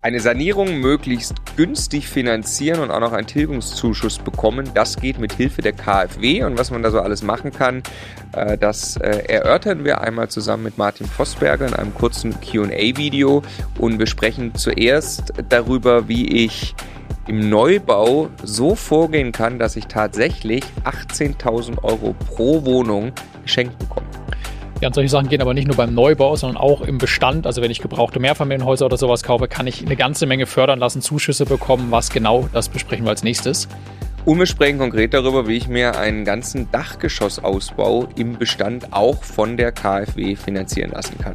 [0.00, 5.60] Eine Sanierung möglichst günstig finanzieren und auch noch einen Tilgungszuschuss bekommen, das geht mit Hilfe
[5.60, 7.82] der KfW und was man da so alles machen kann,
[8.30, 13.42] äh, das äh, erörtern wir einmal zusammen mit Martin Vossberger in einem kurzen QA-Video
[13.78, 16.76] und wir sprechen zuerst darüber, wie ich
[17.26, 23.10] im Neubau so vorgehen kann, dass ich tatsächlich 18.000 Euro pro Wohnung
[23.42, 24.06] geschenkt bekomme.
[24.80, 27.46] Ja, und solche Sachen gehen aber nicht nur beim Neubau, sondern auch im Bestand.
[27.46, 31.02] Also wenn ich gebrauchte Mehrfamilienhäuser oder sowas kaufe, kann ich eine ganze Menge fördern lassen,
[31.02, 31.88] Zuschüsse bekommen.
[31.90, 33.66] Was genau, das besprechen wir als nächstes.
[34.24, 39.56] Und wir sprechen konkret darüber, wie ich mir einen ganzen Dachgeschossausbau im Bestand auch von
[39.56, 41.34] der KfW finanzieren lassen kann.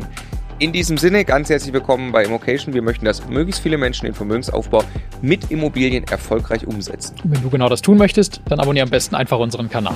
[0.60, 2.74] In diesem Sinne ganz herzlich willkommen bei Immocation.
[2.74, 4.84] Wir möchten, dass möglichst viele Menschen den Vermögensaufbau
[5.22, 7.16] mit Immobilien erfolgreich umsetzen.
[7.26, 9.96] Wenn du genau das tun möchtest, dann abonniere am besten einfach unseren Kanal.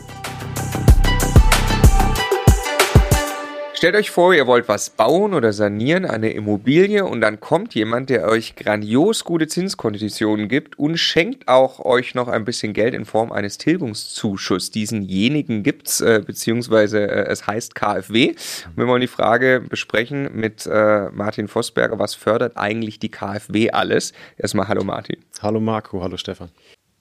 [3.81, 8.11] Stellt euch vor, ihr wollt was bauen oder sanieren, eine Immobilie und dann kommt jemand,
[8.11, 13.05] der euch grandios gute Zinskonditionen gibt und schenkt auch euch noch ein bisschen Geld in
[13.05, 14.69] Form eines Tilgungszuschusses.
[14.69, 18.35] Diesenjenigen gibt's, äh, beziehungsweise äh, es heißt KfW.
[18.67, 23.71] Und wir wollen die Frage besprechen mit äh, Martin Vossberger, was fördert eigentlich die KfW
[23.71, 24.13] alles?
[24.37, 25.17] Erstmal hallo Martin.
[25.41, 26.49] Hallo Marco, hallo Stefan.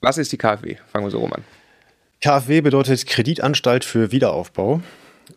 [0.01, 0.77] Was ist die KfW?
[0.91, 1.45] Fangen wir so rum an.
[2.23, 4.81] KfW bedeutet Kreditanstalt für Wiederaufbau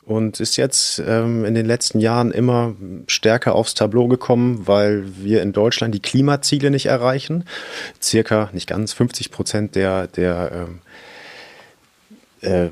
[0.05, 2.75] und ist jetzt ähm, in den letzten Jahren immer
[3.07, 7.45] stärker aufs Tableau gekommen, weil wir in Deutschland die Klimaziele nicht erreichen.
[8.01, 10.79] Circa, nicht ganz, 50 Prozent der, der ähm,
[12.41, 12.69] äh,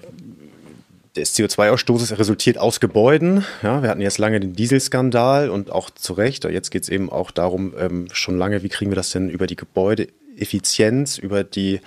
[1.16, 3.44] des CO2-Ausstoßes resultiert aus Gebäuden.
[3.62, 6.45] Ja, wir hatten jetzt lange den Dieselskandal und auch zu Recht.
[6.45, 9.45] Jetzt geht es eben auch darum, ähm, schon lange, wie kriegen wir das denn über
[9.45, 11.81] die Gebäude Effizienz, über die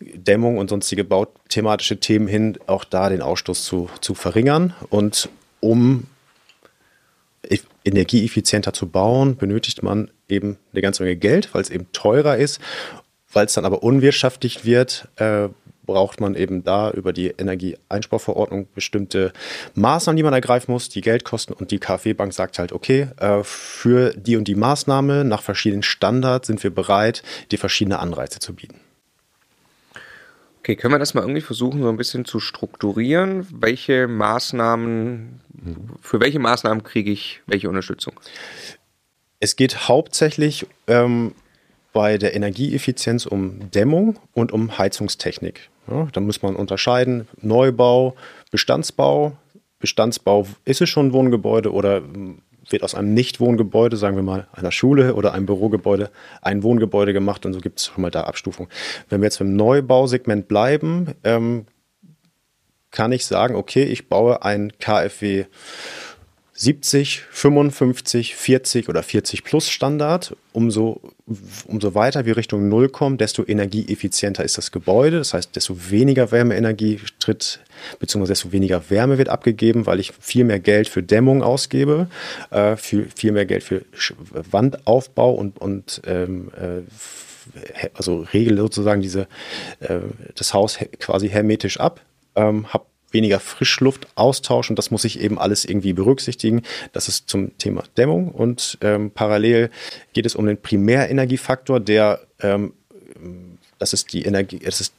[0.00, 4.74] Dämmung und sonstige bauthematische Themen hin auch da den Ausstoß zu, zu verringern.
[4.90, 5.28] Und
[5.60, 6.06] um
[7.84, 12.60] energieeffizienter zu bauen, benötigt man eben eine ganze Menge Geld, weil es eben teurer ist.
[13.32, 15.48] Weil es dann aber unwirtschaftlich wird, äh,
[15.88, 19.32] braucht man eben da über die Energieeinsparverordnung bestimmte
[19.74, 21.54] Maßnahmen, die man ergreifen muss, die Geld kosten.
[21.54, 26.46] Und die KfW-Bank sagt halt, okay, äh, für die und die Maßnahme nach verschiedenen Standards
[26.46, 28.78] sind wir bereit, dir verschiedene Anreize zu bieten.
[30.58, 33.46] Okay, können wir das mal irgendwie versuchen, so ein bisschen zu strukturieren?
[33.50, 35.40] Welche Maßnahmen,
[36.02, 38.12] für welche Maßnahmen kriege ich welche Unterstützung?
[39.40, 41.32] Es geht hauptsächlich ähm,
[41.94, 45.70] bei der Energieeffizienz um Dämmung und um Heizungstechnik.
[45.90, 48.14] Ja, da muss man unterscheiden, Neubau,
[48.50, 49.36] Bestandsbau.
[49.78, 52.02] Bestandsbau, ist es schon ein Wohngebäude oder
[52.68, 56.10] wird aus einem Nicht-Wohngebäude, sagen wir mal einer Schule oder einem Bürogebäude,
[56.42, 58.68] ein Wohngebäude gemacht und so gibt es schon mal da Abstufung.
[59.08, 61.66] Wenn wir jetzt im Neubausegment bleiben, ähm,
[62.90, 65.44] kann ich sagen, okay, ich baue ein KfW
[66.60, 70.36] 70, 55, 40 oder 40 plus Standard.
[70.52, 71.00] Umso,
[71.68, 75.18] umso weiter wir Richtung Null kommen, desto energieeffizienter ist das Gebäude.
[75.18, 77.60] Das heißt, desto weniger Wärmeenergie tritt,
[78.00, 82.08] beziehungsweise desto weniger Wärme wird abgegeben, weil ich viel mehr Geld für Dämmung ausgebe,
[82.50, 83.84] äh, viel, viel mehr Geld für
[84.50, 89.28] Wandaufbau und, und ähm, äh, also regel sozusagen diese,
[89.78, 90.00] äh,
[90.34, 92.00] das Haus quasi hermetisch ab.
[92.34, 96.62] Ähm, habe weniger Frischluftaustausch und das muss ich eben alles irgendwie berücksichtigen.
[96.92, 99.70] Das ist zum Thema Dämmung und ähm, parallel
[100.12, 102.72] geht es um den Primärenergiefaktor, der ähm,
[103.78, 104.94] das ist die Energie, das ist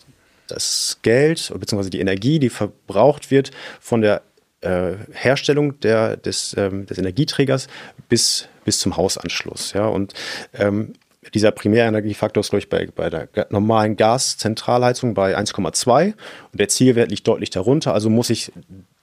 [0.47, 1.89] das Geld bzw.
[1.89, 4.21] die Energie, die verbraucht wird von der
[4.61, 7.67] äh, Herstellung der, des, ähm, des Energieträgers
[8.09, 9.73] bis, bis zum Hausanschluss.
[9.73, 9.87] Ja?
[9.87, 10.13] Und
[10.53, 10.93] ähm,
[11.34, 16.16] dieser Primärenergiefaktor ist, glaube ich, bei, bei der normalen Gaszentralheizung bei 1,2 und
[16.53, 17.94] der Zielwert liegt deutlich darunter.
[17.94, 18.51] Also muss ich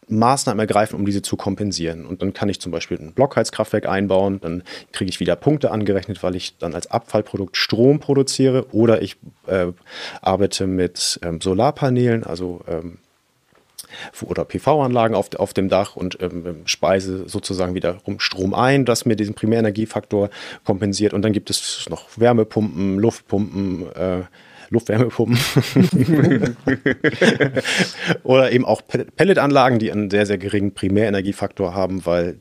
[0.09, 2.07] Maßnahmen ergreifen, um diese zu kompensieren.
[2.07, 6.23] Und dann kann ich zum Beispiel ein Blockheizkraftwerk einbauen, dann kriege ich wieder Punkte angerechnet,
[6.23, 9.17] weil ich dann als Abfallprodukt Strom produziere oder ich
[9.47, 9.69] äh,
[10.23, 12.99] arbeite mit ähm, Solarpanelen, also ähm,
[14.23, 19.17] oder PV-Anlagen auf, auf dem Dach und ähm, speise sozusagen wiederum Strom ein, das mir
[19.17, 20.31] diesen Primärenergiefaktor
[20.65, 21.15] kompensiert.
[21.15, 24.23] Und dann gibt es noch Wärmepumpen, Luftpumpen, äh,
[24.71, 25.39] Luftwärmepumpen
[28.25, 32.41] oder eben auch Pelletanlagen, die einen sehr, sehr geringen Primärenergiefaktor haben, weil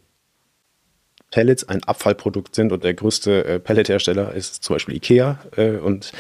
[1.32, 6.14] Pellets ein Abfallprodukt sind und der größte äh, Pellethersteller ist zum Beispiel Ikea äh, und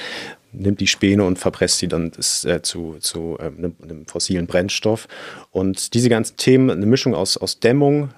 [0.58, 4.48] nimmt die Späne und verpresst sie dann das, äh, zu, zu ähm, einem, einem, fossilen
[4.48, 5.08] Brennstoff.
[5.52, 8.10] Und diese ganzen Themen, eine Mischung aus, aus Dämmung,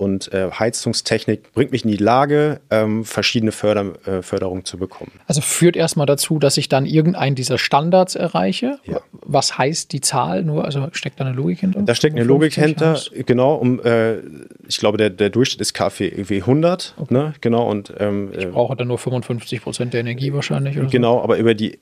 [0.00, 5.12] und äh, Heizungstechnik bringt mich in die Lage, ähm, verschiedene Förder, äh, Förderungen zu bekommen.
[5.26, 8.78] Also führt erstmal dazu, dass ich dann irgendeinen dieser Standards erreiche.
[8.84, 9.00] Ja.
[9.12, 10.64] Was heißt die Zahl nur?
[10.64, 11.82] Also steckt da eine Logik hinter?
[11.82, 13.10] Da steckt eine 50 Logik hinter, Haus?
[13.26, 14.18] genau, um, äh,
[14.66, 18.46] ich glaube, der, der Durchschnitt ist KfW irgendwie 100, ne, genau, und ähm, Ich äh,
[18.46, 20.78] brauche dann nur 55 Prozent der Energie wahrscheinlich.
[20.78, 21.78] Oder Genau, aber über die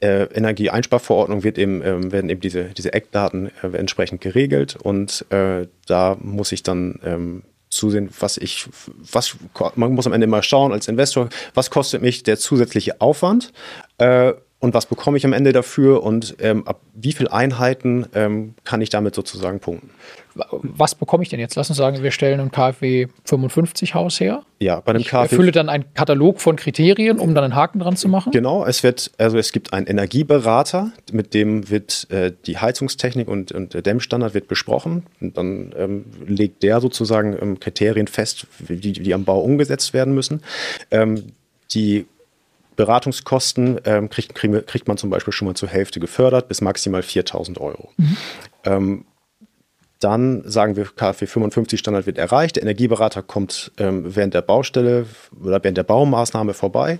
[0.00, 5.66] äh, Energieeinsparverordnung wird eben, ähm, werden eben diese, diese Eckdaten äh, entsprechend geregelt und äh,
[5.86, 8.68] da muss ich dann ähm, zusehen, was ich,
[9.12, 9.36] was,
[9.76, 13.52] man muss am Ende immer schauen als Investor, was kostet mich der zusätzliche Aufwand?
[13.98, 18.54] Äh, und was bekomme ich am Ende dafür und ähm, ab wie viel Einheiten ähm,
[18.64, 19.90] kann ich damit sozusagen punkten.
[20.34, 21.56] Was bekomme ich denn jetzt?
[21.56, 24.42] Lass uns sagen, wir stellen ein KfW 55 Haus her.
[24.60, 27.80] Ja, bei einem Ich KfW erfülle dann einen Katalog von Kriterien, um dann einen Haken
[27.80, 28.32] dran zu machen.
[28.32, 33.52] Genau, es wird, also es gibt einen Energieberater, mit dem wird äh, die Heizungstechnik und,
[33.52, 35.04] und der Dämmstandard wird besprochen.
[35.20, 40.14] Und dann ähm, legt der sozusagen ähm, Kriterien fest, die, die am Bau umgesetzt werden
[40.14, 40.42] müssen.
[40.90, 41.32] Ähm,
[41.72, 42.06] die
[42.80, 47.60] Beratungskosten ähm, kriegt, kriegt man zum Beispiel schon mal zur Hälfte gefördert, bis maximal 4000
[47.60, 47.90] Euro.
[48.64, 49.04] Ähm,
[49.98, 52.56] dann sagen wir, KfW 55 Standard wird erreicht.
[52.56, 55.04] Der Energieberater kommt ähm, während der Baustelle
[55.44, 56.98] oder während der Baumaßnahme vorbei,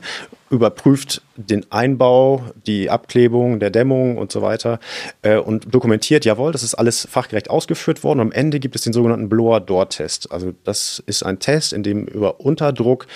[0.50, 4.81] überprüft den Einbau, die Abklebung der Dämmung und so weiter
[5.23, 8.19] äh, und dokumentiert, jawohl, das ist alles fachgerecht ausgeführt worden.
[8.19, 10.32] Und am Ende gibt es den sogenannten Blower-Door-Test.
[10.32, 13.06] Also das ist ein Test, in dem über Unterdruck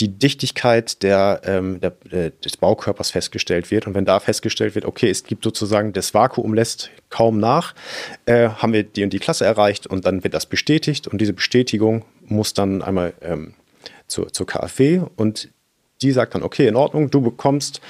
[0.00, 3.86] die Dichtigkeit der, ähm, der, äh, des Baukörpers festgestellt wird.
[3.86, 7.74] Und wenn da festgestellt wird, okay, es gibt sozusagen, das Vakuum lässt kaum nach,
[8.24, 11.06] äh, haben wir die und die Klasse erreicht und dann wird das bestätigt.
[11.06, 13.52] Und diese Bestätigung muss dann einmal ähm,
[14.06, 15.50] zur, zur KfW und
[16.02, 17.80] die sagt dann, okay, in Ordnung, du bekommst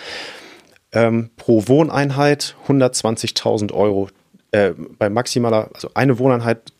[0.93, 4.09] ähm, pro Wohneinheit 120.000 Euro.
[4.51, 6.73] Äh, bei maximaler, also eine Wohneinheit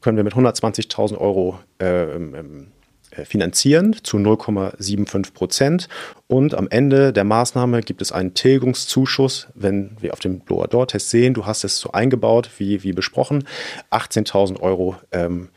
[0.00, 2.66] können wir mit 120.000 Euro ähm, ähm,
[3.10, 5.88] äh, finanzieren zu 0,75 Prozent.
[6.28, 11.34] Und am Ende der Maßnahme gibt es einen Tilgungszuschuss, wenn wir auf dem Blower-Door-Test sehen,
[11.34, 13.44] du hast es so eingebaut, wie, wie besprochen,
[13.90, 15.48] 18.000 Euro ähm,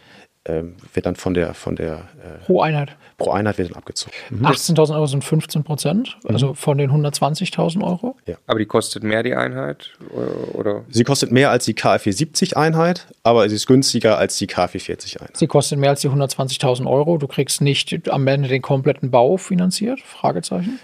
[0.45, 2.95] ähm, wird dann von der, von der äh, Pro Einheit.
[3.17, 4.13] pro Einheit wird dann abgezogen.
[4.41, 6.29] 18.000 Euro sind 15 Prozent, Mhm.
[6.31, 8.15] also von den 120.000 Euro.
[8.47, 9.91] Aber die kostet mehr die Einheit?
[10.11, 10.83] äh, Oder?
[10.89, 14.79] Sie kostet mehr als die KfW 70 Einheit, aber sie ist günstiger als die KfW
[14.79, 15.37] 40 Einheit.
[15.37, 17.17] Sie kostet mehr als die 120.000 Euro.
[17.17, 20.01] Du kriegst nicht am Ende den kompletten Bau finanziert?
[20.01, 20.79] Fragezeichen.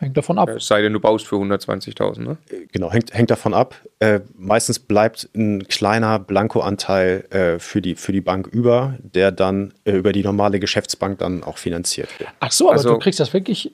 [0.00, 0.48] Hängt davon ab.
[0.48, 2.38] Es sei denn, du baust für 120.000, ne?
[2.72, 3.74] Genau, hängt, hängt davon ab.
[3.98, 9.74] Äh, meistens bleibt ein kleiner Blankoanteil äh, für, die, für die Bank über, der dann
[9.84, 12.30] äh, über die normale Geschäftsbank dann auch finanziert wird.
[12.40, 13.72] Ach so, aber Also- du kriegst das wirklich,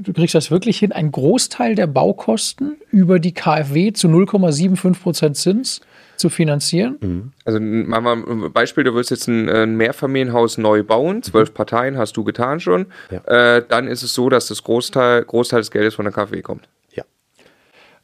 [0.00, 5.36] du kriegst das wirklich hin, einen Großteil der Baukosten über die KfW zu 0,75 Prozent
[5.36, 5.80] Zins
[6.18, 7.32] zu finanzieren.
[7.44, 11.96] Also machen wir ein Beispiel, du willst jetzt ein, ein Mehrfamilienhaus neu bauen, zwölf Parteien
[11.96, 12.86] hast du getan schon.
[13.10, 13.56] Ja.
[13.56, 16.68] Äh, dann ist es so, dass das Großteil, Großteil des Geldes von der KfW kommt.
[16.92, 17.04] Ja.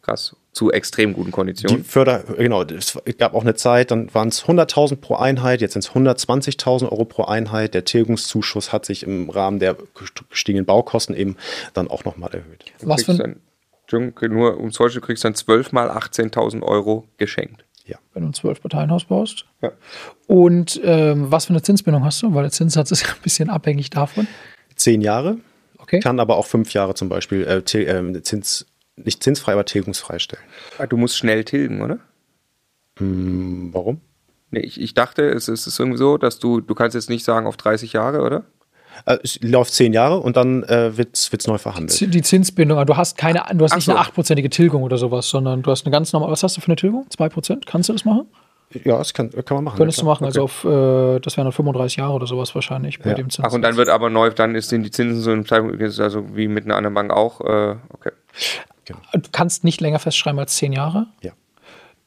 [0.02, 0.37] Krass.
[0.52, 1.82] Zu extrem guten Die Konditionen.
[1.84, 5.84] Förder, genau, es gab auch eine Zeit, dann waren es 100.000 pro Einheit, jetzt sind
[5.84, 7.75] es 120.000 Euro pro Einheit.
[7.75, 9.76] Der Tilgungszuschuss hat sich im Rahmen der
[10.31, 11.37] gestiegenen Baukosten eben
[11.72, 12.66] dann auch nochmal erhöht.
[12.81, 13.34] Du Was für-
[13.87, 17.64] Entschuldigung, nur um Beispiel, du kriegst dann 12 mal 18.000 Euro geschenkt.
[17.86, 17.98] Ja.
[18.14, 19.44] Wenn du ein Zwölf-Parteien-Haus baust.
[19.62, 19.72] Ja.
[20.26, 22.32] Und ähm, was für eine Zinsbindung hast du?
[22.34, 24.26] Weil der Zinssatz ist ja ein bisschen abhängig davon.
[24.76, 25.38] Zehn Jahre,
[25.78, 26.00] Okay.
[26.00, 28.66] kann aber auch fünf Jahre zum Beispiel äh, ähm, Zins,
[28.96, 30.42] nicht zinsfrei, aber tilgungsfrei stellen.
[30.78, 31.98] Ah, Du musst schnell tilgen, oder?
[32.98, 34.00] Hm, Warum?
[34.50, 37.10] Nee, ich, ich dachte, es ist, es ist irgendwie so, dass du, du kannst jetzt
[37.10, 38.44] nicht sagen auf 30 Jahre, oder?
[39.06, 42.14] Äh, es läuft zehn Jahre und dann äh, wird es neu verhandelt.
[42.14, 43.92] Die Zinsbindung, aber du hast keine, du hast Ach nicht so.
[43.92, 46.68] eine achtprozentige Tilgung oder sowas, sondern du hast eine ganz normale, was hast du für
[46.68, 47.06] eine Tilgung?
[47.10, 47.66] Zwei Prozent?
[47.66, 48.26] Kannst du das machen?
[48.84, 49.76] Ja, das kann, kann man machen.
[49.76, 52.98] Könntest ja, du machen, also auf, äh, das wären dann 35 Jahre oder sowas wahrscheinlich
[52.98, 53.14] bei Ja.
[53.14, 53.46] dem Zins.
[53.46, 56.36] Ach, und dann wird aber neu, dann ist, sind die Zinsen so im Zeitpunkt, also
[56.36, 58.10] wie mit einer anderen Bank auch, äh, okay.
[58.86, 61.06] Du kannst nicht länger festschreiben als zehn Jahre.
[61.22, 61.32] Ja.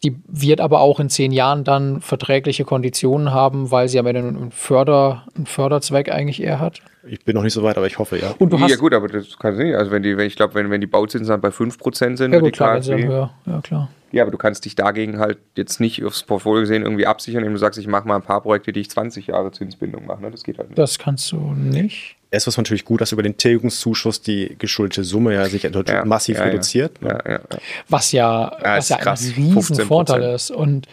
[0.03, 4.21] Die wird aber auch in zehn Jahren dann verträgliche Konditionen haben, weil sie am Ende
[4.21, 6.81] einen, Förder, einen Förderzweck eigentlich eher hat.
[7.09, 8.35] Ich bin noch nicht so weit, aber ich hoffe, ja.
[8.37, 9.75] Und du hast ja gut, aber das kannst du nicht.
[9.75, 12.31] Also wenn die, wenn ich glaube, wenn, wenn die Bauzinsen dann bei 5% sind, ja
[12.33, 13.31] wird gut, die klar, KfW, höher.
[13.45, 13.89] Ja, klar.
[14.11, 17.53] ja, aber du kannst dich dagegen halt jetzt nicht aufs Portfolio gesehen irgendwie absichern, indem
[17.53, 20.21] du sagst, ich mache mal ein paar Projekte, die ich 20 Jahre Zinsbindung mache.
[20.21, 20.29] Ne?
[20.29, 20.77] Das geht halt nicht.
[20.77, 22.16] Das kannst du nicht.
[22.29, 26.37] Es ist natürlich gut, dass über den Tilgungszuschuss die geschuldete Summe ja sich Ja, massiv
[26.37, 26.49] ja, ja.
[26.51, 27.01] reduziert.
[27.01, 27.09] ne?
[27.25, 27.57] Ja, ja, ja.
[27.89, 29.21] Was ja, Ja, was ist ja krass.
[29.25, 29.85] ein riesen 15%.
[29.85, 30.51] Vorteil ist.
[30.51, 30.87] Und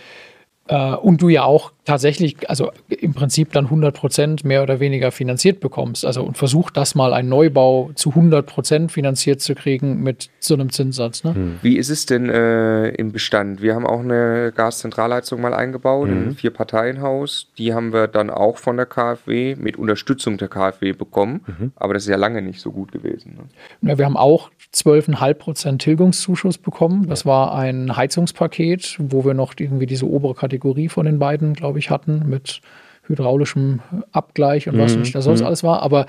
[0.66, 5.12] Äh, und du ja auch tatsächlich, also im Prinzip dann 100 Prozent mehr oder weniger
[5.12, 6.04] finanziert bekommst.
[6.04, 10.54] Also und versuch das mal einen Neubau zu 100 Prozent finanziert zu kriegen mit so
[10.54, 11.24] einem Zinssatz.
[11.24, 11.34] Ne?
[11.34, 11.58] Hm.
[11.62, 13.62] Wie ist es denn äh, im Bestand?
[13.62, 16.28] Wir haben auch eine Gaszentralheizung mal eingebaut, mhm.
[16.28, 17.48] ein Vier-Parteien-Haus.
[17.58, 21.42] Die haben wir dann auch von der KfW mit Unterstützung der KfW bekommen.
[21.46, 21.72] Mhm.
[21.76, 23.36] Aber das ist ja lange nicht so gut gewesen.
[23.80, 23.90] Ne?
[23.90, 27.08] Ja, wir haben auch 12,5 Prozent Tilgungszuschuss bekommen.
[27.08, 31.73] Das war ein Heizungspaket, wo wir noch irgendwie diese obere Kategorie von den beiden, glaube
[31.74, 32.60] glaube ich, hatten mit
[33.06, 33.80] hydraulischem
[34.12, 35.00] Abgleich und was mhm.
[35.00, 35.46] nicht da sonst mhm.
[35.46, 35.82] alles war.
[35.82, 36.06] Aber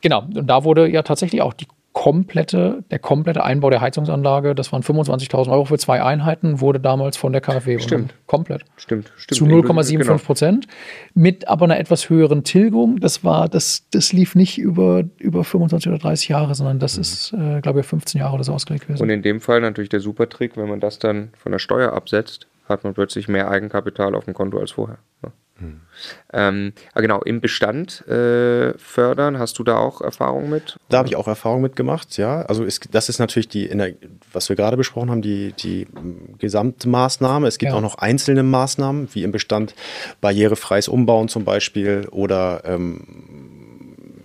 [0.00, 4.72] genau, und da wurde ja tatsächlich auch die komplette, der komplette Einbau der Heizungsanlage, das
[4.72, 8.14] waren 25.000 Euro für zwei Einheiten, wurde damals von der KfW stimmt.
[8.26, 8.64] komplett.
[8.76, 9.38] Stimmt, stimmt.
[9.38, 10.66] Zu 0,75 Prozent.
[10.66, 11.22] Genau.
[11.22, 12.98] Mit aber einer etwas höheren Tilgung.
[12.98, 17.02] Das war, das, das lief nicht über, über 25 oder 30 Jahre, sondern das mhm.
[17.02, 19.02] ist, äh, glaube ich, 15 Jahre oder so ausgelegt gewesen.
[19.02, 22.46] Und in dem Fall natürlich der Supertrick, wenn man das dann von der Steuer absetzt,
[22.68, 24.98] hat man plötzlich mehr Eigenkapital auf dem Konto als vorher.
[25.22, 25.32] Ja.
[25.58, 25.80] Hm.
[26.32, 30.76] Ähm, genau, im Bestand äh, fördern, hast du da auch Erfahrung mit?
[30.88, 32.42] Da habe ich auch Erfahrung mit gemacht, ja.
[32.42, 33.94] Also es, das ist natürlich die, der,
[34.32, 35.86] was wir gerade besprochen haben, die, die
[36.38, 37.46] Gesamtmaßnahme.
[37.46, 37.78] Es gibt ja.
[37.78, 39.74] auch noch einzelne Maßnahmen, wie im Bestand
[40.20, 43.61] barrierefreies Umbauen zum Beispiel oder ähm,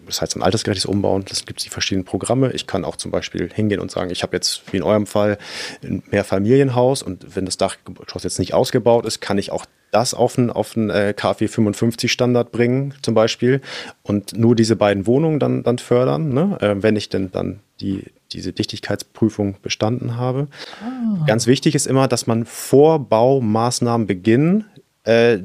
[0.07, 2.51] das heißt ein altersgerechtes Umbauen, das gibt es die verschiedenen Programme.
[2.53, 5.37] Ich kann auch zum Beispiel hingehen und sagen, ich habe jetzt wie in eurem Fall
[5.83, 10.37] ein Mehrfamilienhaus und wenn das Dachgeschoss jetzt nicht ausgebaut ist, kann ich auch das auf
[10.37, 13.61] einen, auf einen KfW 55 Standard bringen zum Beispiel
[14.03, 16.57] und nur diese beiden Wohnungen dann, dann fördern, ne?
[16.59, 20.47] äh, wenn ich denn dann die, diese Dichtigkeitsprüfung bestanden habe.
[20.81, 21.25] Ah.
[21.25, 24.65] Ganz wichtig ist immer, dass man vor Baumaßnahmenbeginn
[25.03, 25.39] äh,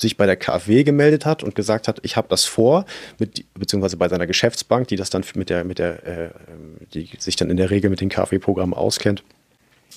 [0.00, 2.84] sich bei der KfW gemeldet hat und gesagt hat, ich habe das vor,
[3.18, 6.30] mit, beziehungsweise bei seiner Geschäftsbank, die das dann mit der, mit der, äh,
[6.94, 9.22] die sich dann in der Regel mit den KfW-Programmen auskennt,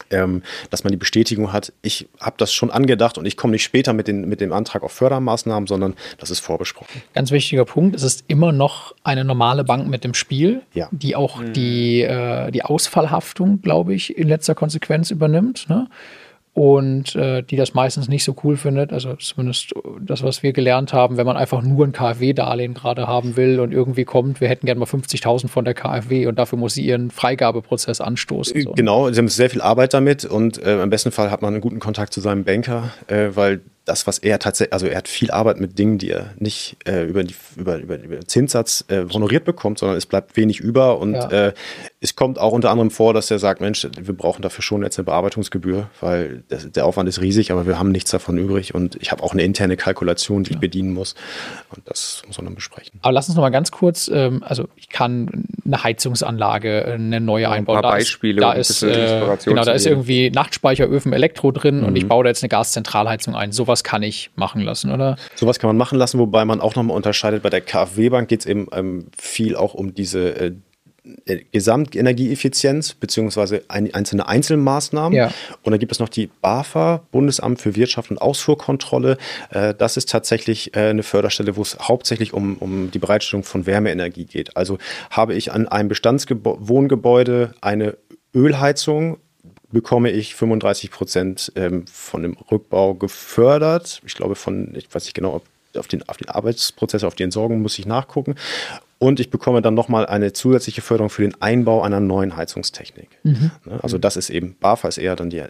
[0.09, 3.63] ähm, dass man die Bestätigung hat, ich habe das schon angedacht und ich komme nicht
[3.63, 7.01] später mit, den, mit dem Antrag auf Fördermaßnahmen, sondern das ist vorbesprochen.
[7.13, 10.87] Ganz wichtiger Punkt, es ist immer noch eine normale Bank mit dem Spiel, ja.
[10.91, 11.53] die auch mhm.
[11.53, 15.69] die, äh, die Ausfallhaftung, glaube ich, in letzter Konsequenz übernimmt.
[15.69, 15.87] Ne?
[16.53, 18.91] Und äh, die das meistens nicht so cool findet.
[18.91, 23.37] Also zumindest das, was wir gelernt haben, wenn man einfach nur ein KfW-Darlehen gerade haben
[23.37, 26.73] will und irgendwie kommt, wir hätten gerne mal 50.000 von der KfW und dafür muss
[26.73, 28.61] sie ihren Freigabeprozess anstoßen.
[28.61, 28.73] So.
[28.73, 31.61] Genau, sie haben sehr viel Arbeit damit und äh, im besten Fall hat man einen
[31.61, 35.31] guten Kontakt zu seinem Banker, äh, weil das, was er tatsächlich, also er hat viel
[35.31, 39.03] Arbeit mit Dingen, die er nicht äh, über, die, über, über, über den Zinssatz äh,
[39.11, 41.29] honoriert bekommt, sondern es bleibt wenig über und ja.
[41.29, 41.53] äh,
[41.99, 44.97] es kommt auch unter anderem vor, dass er sagt, Mensch, wir brauchen dafür schon jetzt
[44.97, 48.95] eine Bearbeitungsgebühr, weil das, der Aufwand ist riesig, aber wir haben nichts davon übrig und
[48.95, 50.55] ich habe auch eine interne Kalkulation, die ja.
[50.55, 51.15] ich bedienen muss
[51.75, 52.99] und das muss man dann besprechen.
[53.01, 57.43] Aber lass uns noch mal ganz kurz, ähm, also ich kann eine Heizungsanlage, eine neue
[57.43, 57.77] ja, einbauen.
[57.77, 58.39] Ein paar da Beispiele.
[58.55, 61.87] Ist, da ist, äh, genau, da ist irgendwie Nachtspeicheröfen, Elektro drin mhm.
[61.87, 63.51] und ich baue da jetzt eine Gaszentralheizung ein.
[63.51, 65.17] So sowas kann ich machen lassen, oder?
[65.35, 67.43] Sowas kann man machen lassen, wobei man auch nochmal unterscheidet.
[67.43, 70.51] Bei der KfW-Bank geht es eben ähm, viel auch um diese äh,
[71.25, 75.17] äh, Gesamtenergieeffizienz beziehungsweise ein, einzelne Einzelmaßnahmen.
[75.17, 75.31] Ja.
[75.63, 79.17] Und dann gibt es noch die BAFA, Bundesamt für Wirtschaft und Ausfuhrkontrolle.
[79.49, 83.65] Äh, das ist tatsächlich äh, eine Förderstelle, wo es hauptsächlich um, um die Bereitstellung von
[83.65, 84.55] Wärmeenergie geht.
[84.55, 84.77] Also
[85.09, 87.97] habe ich an einem Bestandswohngebäude eine
[88.33, 89.17] Ölheizung
[89.71, 94.01] bekomme ich 35 Prozent ähm, von dem Rückbau gefördert.
[94.05, 95.43] Ich glaube von, ich weiß nicht genau, ob
[95.77, 98.35] auf den, auf den Arbeitsprozess, auf die Entsorgung muss ich nachgucken.
[98.99, 103.09] Und ich bekomme dann nochmal eine zusätzliche Förderung für den Einbau einer neuen Heizungstechnik.
[103.23, 103.51] Mhm.
[103.65, 105.41] Ne, also das ist eben, BAFA ist eher dann die,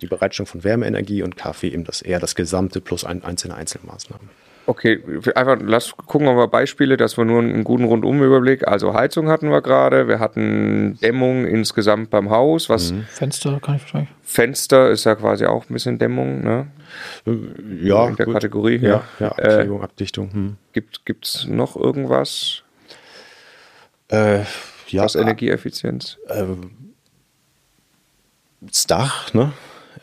[0.00, 4.30] die Bereitstellung von Wärmeenergie und KfW eben das eher das Gesamte plus ein, einzelne Einzelmaßnahmen.
[4.64, 5.02] Okay,
[5.34, 8.68] einfach lass gucken wir mal Beispiele, dass wir nur einen guten Rundumüberblick.
[8.68, 12.68] Also Heizung hatten wir gerade, wir hatten Dämmung insgesamt beim Haus.
[12.68, 13.02] Was mhm.
[13.08, 14.10] Fenster kann ich wahrscheinlich.
[14.22, 16.68] Fenster ist ja quasi auch ein bisschen Dämmung, ne?
[17.26, 18.08] Äh, ja.
[18.08, 18.34] In der gut.
[18.34, 18.76] Kategorie.
[18.76, 20.32] Ja, ja, ja äh, Abdichtung.
[20.32, 20.56] Hm.
[20.72, 22.62] Gibt es noch irgendwas?
[24.08, 24.40] Äh,
[24.88, 26.18] ja, Was Energieeffizienz?
[26.28, 26.44] Äh,
[28.60, 29.52] das Dach, ne?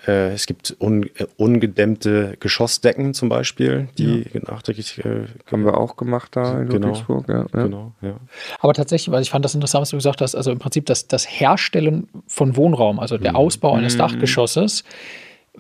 [0.08, 4.41] Äh, es gibt un, äh, ungedämmte Geschossdecken zum Beispiel, die ja.
[4.48, 5.00] nachträglich.
[5.00, 7.27] Äh, Haben wir auch gemacht da in genau, Ludwigsburg.
[7.27, 8.15] Ja, genau, ja.
[8.60, 11.08] Aber tatsächlich, weil ich fand das interessant, was du gesagt hast, also im Prinzip das,
[11.08, 13.38] das Herstellen von Wohnraum, also der mhm.
[13.38, 14.00] Ausbau eines mhm.
[14.00, 14.84] Dachgeschosses,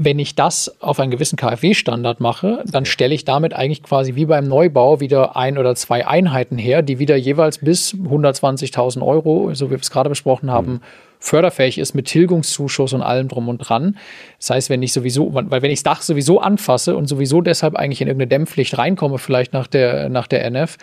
[0.01, 4.25] wenn ich das auf einen gewissen KfW-Standard mache, dann stelle ich damit eigentlich quasi wie
[4.25, 9.67] beim Neubau wieder ein oder zwei Einheiten her, die wieder jeweils bis 120.000 Euro, so
[9.67, 10.81] wie wir es gerade besprochen haben, mhm.
[11.19, 13.97] Förderfähig ist mit Tilgungszuschuss und allem drum und dran.
[14.37, 17.75] Das heißt, wenn ich sowieso, weil wenn ich das Dach sowieso anfasse und sowieso deshalb
[17.75, 20.77] eigentlich in irgendeine Dämmpflicht reinkomme, vielleicht nach der, nach der NF,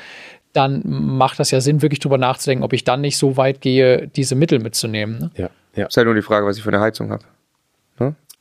[0.52, 4.09] dann macht das ja Sinn, wirklich drüber nachzudenken, ob ich dann nicht so weit gehe,
[4.09, 5.19] diese Mittel mitzunehmen.
[5.19, 5.31] Ne?
[5.37, 5.87] Ja, ja.
[5.87, 7.25] Ist halt nur die Frage, was ich für eine Heizung habe.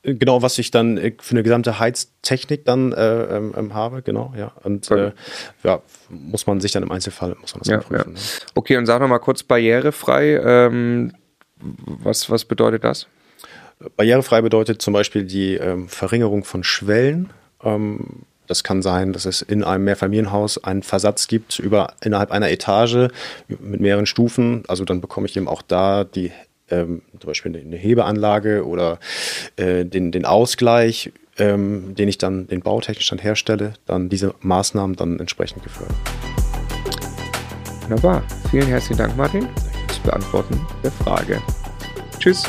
[0.05, 4.33] Genau, was ich dann äh, für eine gesamte Heiztechnik dann äh, ähm, ähm, habe, genau,
[4.37, 4.51] ja.
[4.63, 5.13] Und äh,
[5.63, 8.13] ja, muss man sich dann im Einzelfall muss man das ja, prüfen.
[8.15, 8.21] Ja.
[8.53, 10.35] Okay, und sag noch mal kurz barrierefrei.
[10.35, 11.13] Ähm,
[11.85, 13.07] was, was bedeutet das?
[13.97, 17.31] Barrierefrei bedeutet zum Beispiel die ähm, Verringerung von Schwellen.
[17.63, 22.51] Ähm, das kann sein, dass es in einem Mehrfamilienhaus einen Versatz gibt über innerhalb einer
[22.51, 23.09] Etage
[23.47, 24.63] mit mehreren Stufen.
[24.67, 26.31] Also dann bekomme ich eben auch da die
[26.69, 28.99] ähm, zum Beispiel eine Hebeanlage oder
[29.55, 34.95] äh, den, den Ausgleich, ähm, den ich dann den bautechnisch dann herstelle, dann diese Maßnahmen
[34.95, 35.91] dann entsprechend geführt.
[37.83, 38.23] Wunderbar.
[38.49, 39.47] Vielen herzlichen Dank, Martin,
[40.05, 41.41] Beantworten der Frage.
[42.19, 42.43] Tschüss!